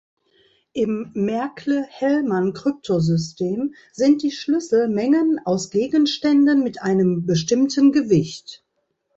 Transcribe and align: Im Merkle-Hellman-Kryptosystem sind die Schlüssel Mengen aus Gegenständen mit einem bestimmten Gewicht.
Im 0.73 1.11
Merkle-Hellman-Kryptosystem 1.13 3.75
sind 3.93 4.23
die 4.23 4.31
Schlüssel 4.31 4.89
Mengen 4.89 5.39
aus 5.45 5.69
Gegenständen 5.69 6.63
mit 6.63 6.81
einem 6.81 7.27
bestimmten 7.27 7.91
Gewicht. 7.91 8.65